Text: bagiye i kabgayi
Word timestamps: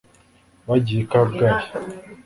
bagiye 0.67 0.99
i 1.03 1.07
kabgayi 1.11 1.65